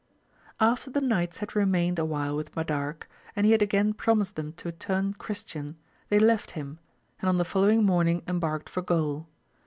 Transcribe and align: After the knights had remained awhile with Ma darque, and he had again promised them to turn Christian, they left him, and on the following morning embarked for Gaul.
After 0.59 0.89
the 0.89 0.99
knights 0.99 1.37
had 1.37 1.55
remained 1.55 1.99
awhile 1.99 2.35
with 2.35 2.55
Ma 2.55 2.63
darque, 2.63 3.07
and 3.35 3.45
he 3.45 3.51
had 3.51 3.61
again 3.61 3.93
promised 3.93 4.35
them 4.35 4.51
to 4.53 4.71
turn 4.71 5.13
Christian, 5.13 5.77
they 6.09 6.17
left 6.17 6.49
him, 6.57 6.79
and 7.19 7.29
on 7.29 7.37
the 7.37 7.45
following 7.45 7.85
morning 7.85 8.23
embarked 8.27 8.67
for 8.67 8.81
Gaul. 8.81 9.27